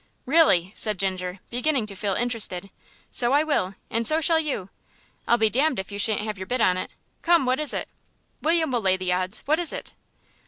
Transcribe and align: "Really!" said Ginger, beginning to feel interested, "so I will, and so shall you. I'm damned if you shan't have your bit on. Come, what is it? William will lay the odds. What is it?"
"Really!" 0.25 0.73
said 0.75 0.97
Ginger, 0.97 1.41
beginning 1.51 1.85
to 1.85 1.95
feel 1.95 2.15
interested, 2.15 2.71
"so 3.11 3.33
I 3.33 3.43
will, 3.43 3.75
and 3.91 4.07
so 4.07 4.19
shall 4.19 4.39
you. 4.39 4.71
I'm 5.27 5.37
damned 5.37 5.77
if 5.77 5.91
you 5.91 5.99
shan't 5.99 6.21
have 6.21 6.39
your 6.39 6.47
bit 6.47 6.59
on. 6.59 6.87
Come, 7.21 7.45
what 7.45 7.59
is 7.59 7.71
it? 7.71 7.87
William 8.41 8.71
will 8.71 8.81
lay 8.81 8.97
the 8.97 9.13
odds. 9.13 9.41
What 9.45 9.59
is 9.59 9.71
it?" 9.71 9.93